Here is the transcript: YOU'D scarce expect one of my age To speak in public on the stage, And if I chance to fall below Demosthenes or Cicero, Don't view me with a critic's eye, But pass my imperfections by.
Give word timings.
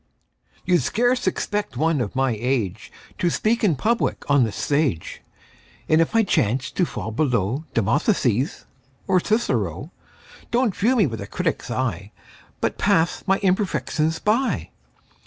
YOU'D 0.65 0.81
scarce 0.81 1.27
expect 1.27 1.77
one 1.77 2.01
of 2.01 2.15
my 2.15 2.35
age 2.41 2.91
To 3.19 3.29
speak 3.29 3.63
in 3.63 3.75
public 3.75 4.27
on 4.27 4.43
the 4.43 4.51
stage, 4.51 5.21
And 5.87 6.01
if 6.01 6.15
I 6.15 6.23
chance 6.23 6.71
to 6.71 6.85
fall 6.87 7.11
below 7.11 7.65
Demosthenes 7.75 8.65
or 9.05 9.19
Cicero, 9.19 9.91
Don't 10.49 10.75
view 10.75 10.95
me 10.95 11.05
with 11.05 11.21
a 11.21 11.27
critic's 11.27 11.69
eye, 11.69 12.11
But 12.61 12.79
pass 12.79 13.23
my 13.27 13.37
imperfections 13.43 14.17
by. 14.17 14.71